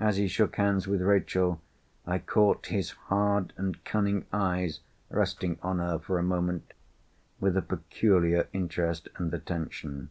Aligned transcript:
As 0.00 0.16
he 0.16 0.26
shook 0.26 0.56
hands 0.56 0.88
with 0.88 1.00
Rachel, 1.00 1.60
I 2.04 2.18
caught 2.18 2.66
his 2.66 2.90
hard 3.06 3.52
and 3.56 3.84
cunning 3.84 4.26
eyes 4.32 4.80
resting 5.08 5.56
on 5.62 5.78
her 5.78 6.00
for 6.00 6.18
a 6.18 6.22
moment 6.24 6.72
with 7.38 7.56
a 7.56 7.62
peculiar 7.62 8.48
interest 8.52 9.06
and 9.18 9.32
attention. 9.32 10.08